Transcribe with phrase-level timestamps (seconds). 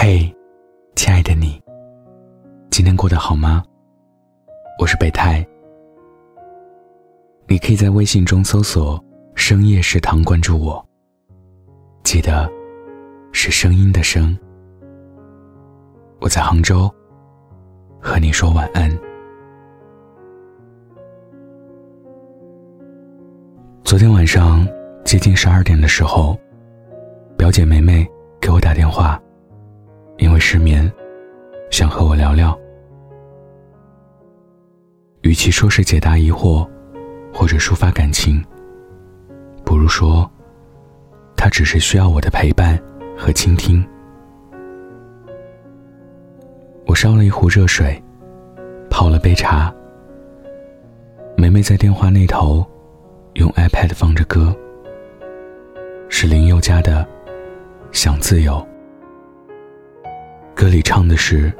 [0.00, 0.32] 嘿，
[0.94, 1.60] 亲爱的你，
[2.70, 3.64] 今天过得好吗？
[4.78, 5.44] 我是北太，
[7.48, 9.04] 你可以在微信中搜索
[9.34, 10.86] “深夜食堂”关注我。
[12.04, 12.48] 记得
[13.32, 14.38] 是声音的声。
[16.20, 16.88] 我在杭州，
[18.00, 18.88] 和你说晚安。
[23.82, 24.64] 昨天晚上
[25.04, 26.38] 接近十二点的时候，
[27.36, 28.08] 表姐梅梅
[28.40, 29.20] 给我打电话。
[30.18, 30.90] 因为失眠，
[31.70, 32.58] 想和我聊聊。
[35.22, 36.68] 与其说是解答疑惑，
[37.32, 38.44] 或者抒发感情，
[39.64, 40.28] 不如说，
[41.36, 42.78] 他只是需要我的陪伴
[43.16, 43.84] 和倾听。
[46.86, 48.00] 我烧了一壶热水，
[48.90, 49.72] 泡了杯茶。
[51.36, 52.66] 梅梅在电话那头，
[53.34, 54.54] 用 iPad 放着歌，
[56.08, 57.04] 是林宥嘉的
[57.92, 58.54] 《想自由》。
[60.58, 61.52] 歌里唱的是：“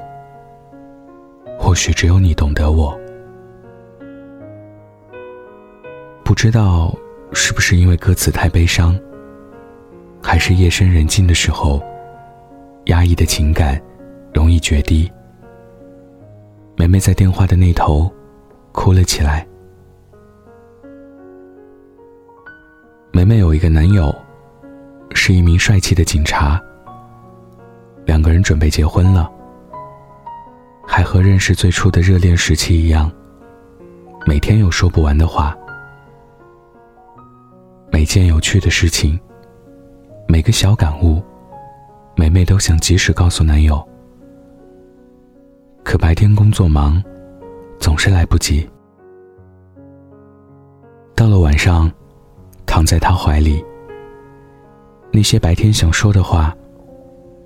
[1.57, 2.99] 或许只有你懂得我。”
[6.27, 6.93] 不知道
[7.33, 8.99] 是不是因为歌词太悲伤，
[10.21, 11.81] 还是夜深人静的时候，
[12.87, 13.81] 压抑的情感
[14.35, 15.09] 容易决堤。
[16.77, 18.13] 梅梅在电话的那头
[18.73, 19.47] 哭了起来。
[23.13, 24.13] 梅梅有一个男友，
[25.15, 26.61] 是一名帅气的警察。
[28.09, 29.31] 两个人准备结婚了，
[30.87, 33.13] 还和认识最初的热恋时期一样，
[34.25, 35.55] 每天有说不完的话，
[37.93, 39.21] 每件有趣的事情，
[40.27, 41.23] 每个小感悟，
[42.17, 43.87] 梅梅都想及时告诉男友。
[45.85, 47.05] 可白天工作忙，
[47.79, 48.67] 总是来不及。
[51.15, 51.93] 到了晚上，
[52.65, 53.63] 躺在他怀里，
[55.13, 56.57] 那些白天想说的话。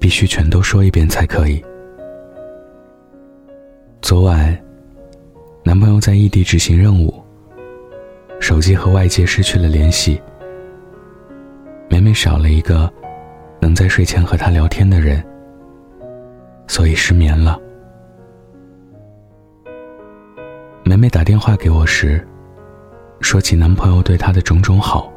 [0.03, 1.65] 必须全都说一遍才可以。
[4.01, 4.61] 昨晚，
[5.63, 7.23] 男朋友在异地执行任务，
[8.41, 10.21] 手机和外界失去了联系，
[11.89, 12.93] 每每少了一个
[13.61, 15.25] 能在睡前和他聊天的人，
[16.67, 17.57] 所以失眠了。
[20.83, 22.27] 每每打电话给我时，
[23.21, 25.13] 说起男朋友对她的种种好，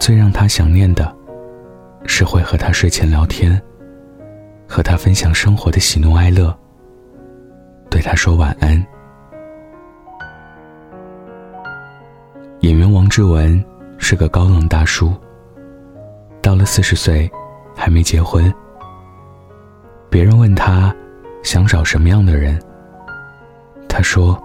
[0.00, 1.21] 最让她想念的。
[2.06, 3.60] 是会和他睡前聊天，
[4.68, 6.56] 和他分享生活的喜怒哀乐，
[7.90, 8.84] 对他说晚安。
[12.60, 13.62] 演员王志文
[13.98, 15.12] 是个高冷大叔，
[16.40, 17.30] 到了四十岁
[17.74, 18.52] 还没结婚。
[20.08, 20.94] 别人问他
[21.42, 22.60] 想找什么样的人，
[23.88, 24.40] 他说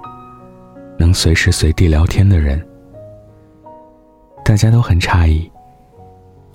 [0.97, 2.66] 能随时随地聊天的人。
[4.44, 5.51] 大家都很诧异。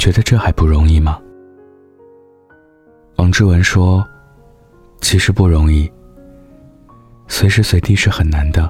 [0.02, 1.16] 觉得这还不容易吗？
[3.18, 4.04] 王志文说
[5.00, 5.88] ：“其实不容易，
[7.28, 8.68] 随时随地是很难的。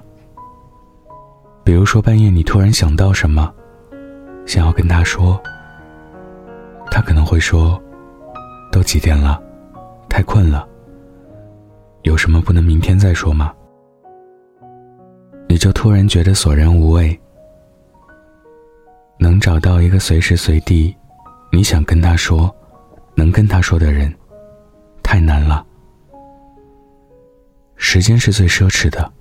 [1.64, 3.50] 比如说半夜你突然想到什么，
[4.44, 5.42] 想要跟他说，
[6.90, 7.82] 他可能会说
[8.70, 9.42] ：‘都几点了，
[10.10, 10.68] 太困了。’
[12.04, 13.54] 有什么不能明天再说吗？
[15.48, 17.18] 你就突然觉得索然无味。
[19.18, 20.94] 能找到一个随时随地。”
[21.54, 22.52] 你想跟他说，
[23.14, 24.12] 能跟他说的人，
[25.02, 25.64] 太难了。
[27.76, 29.12] 时间是最奢侈的。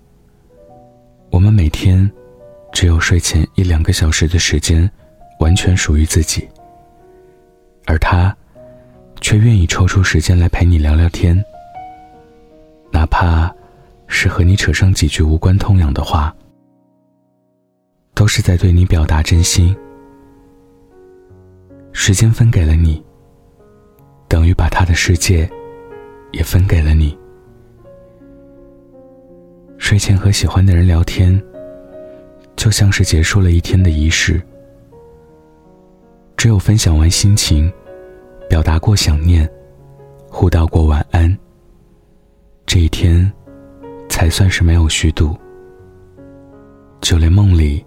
[1.29, 2.09] 我们每天
[2.71, 4.89] 只有睡前一两个小时的时间，
[5.41, 6.47] 完全属于自己。
[7.85, 8.33] 而他，
[9.19, 11.43] 却愿意抽出时间来陪你聊聊天，
[12.91, 13.53] 哪怕
[14.07, 16.33] 是和你扯上几句无关痛痒的话，
[18.13, 19.75] 都是在对你表达真心。
[22.03, 22.99] 时间分给了你，
[24.27, 25.47] 等于把他的世界
[26.31, 27.15] 也分给了你。
[29.77, 31.39] 睡前和喜欢的人聊天，
[32.55, 34.41] 就像是结束了一天的仪式。
[36.35, 37.71] 只有分享完心情，
[38.49, 39.47] 表达过想念，
[40.27, 41.37] 互道过晚安，
[42.65, 43.31] 这一天
[44.09, 45.37] 才算是没有虚度。
[46.99, 47.85] 就连梦里，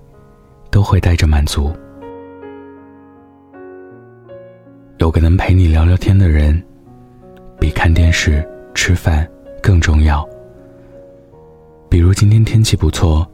[0.70, 1.72] 都会带着满足。
[5.04, 6.64] 有个能陪你聊聊天的人，
[7.60, 8.42] 比看电视、
[8.74, 9.30] 吃饭
[9.62, 10.26] 更重要。
[11.90, 13.30] 比如今天天气不错，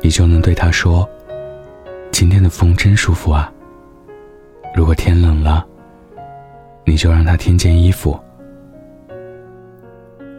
[0.00, 1.04] 你就能对他说
[2.12, 3.52] ：“今天的风真舒服啊。”
[4.72, 5.66] 如果天冷了，
[6.84, 8.16] 你就让他添件衣服。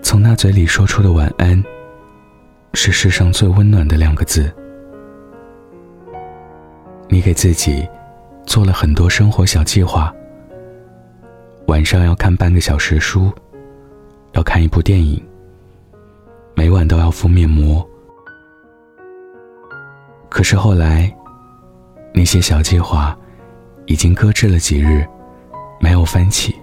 [0.02, 1.62] 从他嘴里说出的晚安，
[2.76, 4.50] 是世上最温暖的两个字。
[7.10, 7.86] 你给自己。
[8.46, 10.14] 做了很多生活小计划，
[11.68, 13.32] 晚上要看半个小时书，
[14.34, 15.22] 要看一部电影，
[16.56, 17.88] 每晚都要敷面膜。
[20.30, 21.12] 可是后来，
[22.14, 23.18] 那些小计划
[23.86, 25.08] 已经搁置了几日，
[25.80, 26.56] 没有翻起。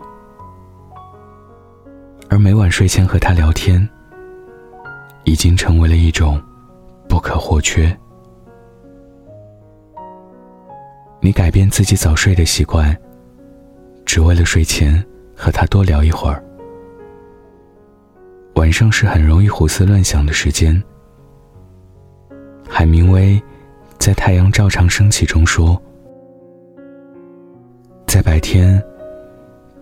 [2.28, 3.88] 而每晚睡前和他聊天，
[5.24, 6.40] 已经成为了一种
[7.08, 7.96] 不可或缺。
[11.22, 12.96] 你改变自己早睡的习惯，
[14.06, 15.04] 只为了睡前
[15.36, 16.42] 和他多聊一会儿。
[18.54, 20.82] 晚上是很容易胡思乱想的时间。
[22.66, 23.40] 海明威
[23.98, 25.80] 在《太阳照常升起》中说
[28.08, 28.82] ：“在白天，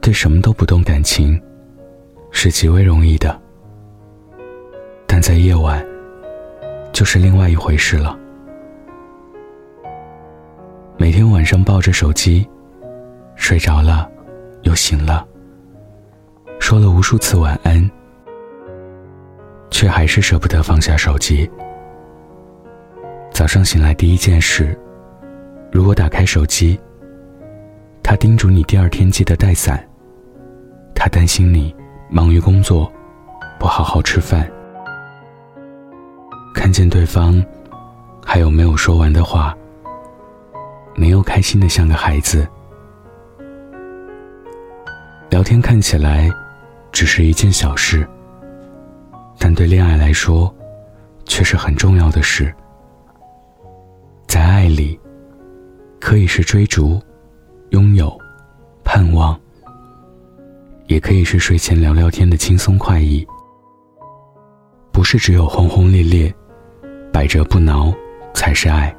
[0.01, 1.41] 对什么都不动感情，
[2.33, 3.31] 是极为容易的；
[5.07, 5.85] 但在夜晚，
[6.93, 8.19] 就是另外一回事了。”
[11.01, 12.45] 每天晚上抱着手机，
[13.37, 14.11] 睡着了，
[14.63, 15.25] 又醒了，
[16.59, 17.89] 说了无数次晚安，
[19.71, 21.49] 却还是舍不得放下手机。
[23.31, 24.77] 早上醒来第一件事，
[25.71, 26.77] 如果打开手机，
[28.03, 29.83] 他叮嘱你第二天记得带伞。
[30.97, 31.73] 他担心你
[32.11, 32.93] 忙于工作，
[33.57, 34.51] 不好好吃饭。
[36.53, 37.41] 看见对方
[38.27, 39.57] 还有没有说完的话。
[40.99, 42.47] 没有开心的像个孩子。
[45.31, 46.29] 聊天看起来
[46.91, 48.07] 只是一件小事，
[49.39, 50.53] 但对恋爱来说
[51.25, 52.53] 却是很重要的事。
[54.27, 54.99] 在爱里，
[56.01, 57.01] 可以是追逐、
[57.71, 58.19] 拥有、
[58.83, 59.39] 盼望，
[60.87, 63.25] 也可以是睡前聊聊天的轻松快意。
[64.91, 66.35] 不是只有轰轰烈烈、
[67.13, 67.95] 百折不挠
[68.35, 68.93] 才是爱。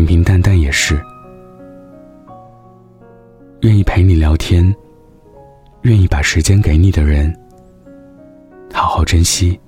[0.00, 0.98] 平平淡淡也是，
[3.60, 4.74] 愿意陪你聊天，
[5.82, 7.30] 愿意把时间给你的人，
[8.72, 9.60] 好好珍惜。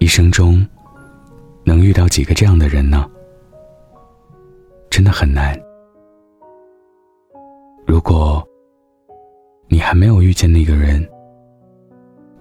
[0.00, 0.66] 一生中，
[1.64, 3.10] 能遇到几个这样的人呢？
[4.90, 5.58] 真的很难。
[7.86, 8.46] 如果
[9.66, 11.02] 你还没有遇见那个人，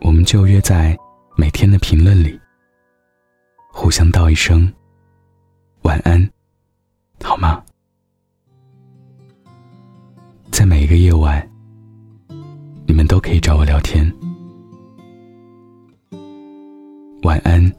[0.01, 0.93] 我们就约在
[1.37, 2.37] 每天的评论里，
[3.71, 4.69] 互相道一声。
[5.87, 6.29] 晚安，
[7.23, 7.63] 好吗？
[10.51, 11.49] 在每一个夜晚，
[12.85, 14.05] 你们都可以找我聊天。
[17.23, 17.73] 晚安，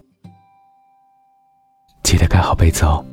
[2.02, 3.04] 记得盖好被子哦。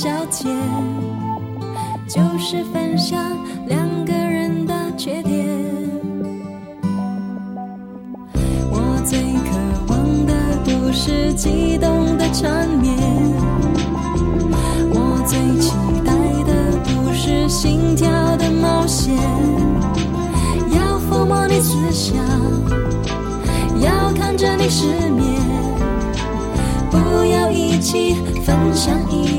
[0.00, 0.48] 小姐
[2.06, 3.18] 就是分享
[3.66, 5.44] 两个人的缺点。
[8.70, 9.58] 我最渴
[9.88, 10.32] 望的
[10.64, 12.96] 不是激动的缠绵，
[14.92, 15.74] 我最期
[16.04, 16.12] 待
[16.44, 19.12] 的不是心跳的冒险。
[20.76, 22.16] 要抚摸你思想
[23.80, 25.42] 要看着你失眠，
[26.88, 28.14] 不要一起
[28.44, 29.37] 分享一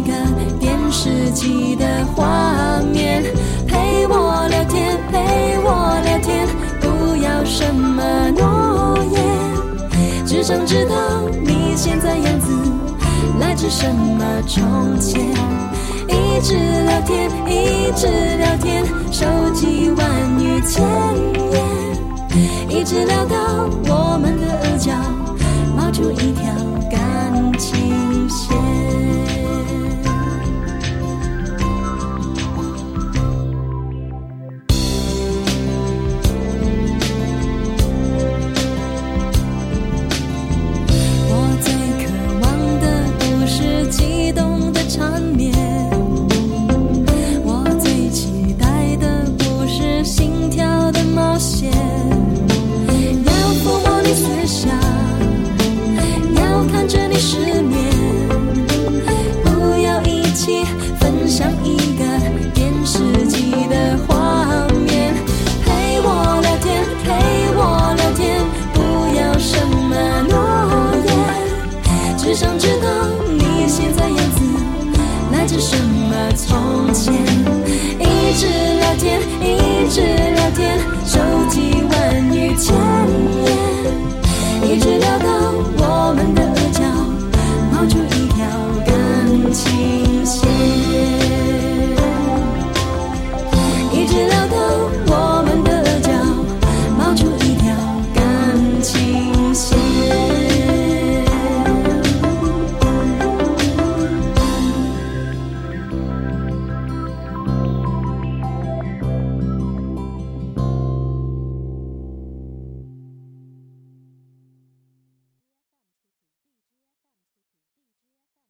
[13.70, 15.22] 什么从前，
[16.08, 18.08] 一直聊天，一直
[18.38, 20.84] 聊天，手机万语千
[61.40, 62.04] 像一个
[62.54, 65.14] 电视机的画面。
[65.64, 67.08] 陪我聊天陪
[67.56, 68.44] 我聊天
[68.74, 68.78] 不
[69.16, 69.96] 要什么
[70.28, 70.36] 诺
[71.08, 71.16] 言。
[72.18, 74.44] 只想知道你现在样子
[75.32, 77.14] 来自什么从前。
[78.00, 78.46] 一直
[78.82, 79.59] 聊天一